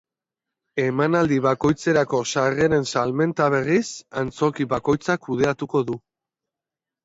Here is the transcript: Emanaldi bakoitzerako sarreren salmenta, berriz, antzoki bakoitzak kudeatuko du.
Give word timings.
Emanaldi 0.83 1.37
bakoitzerako 1.47 2.23
sarreren 2.33 2.89
salmenta, 2.95 3.51
berriz, 3.57 3.85
antzoki 4.25 4.69
bakoitzak 4.75 5.25
kudeatuko 5.31 5.87
du. 5.93 6.03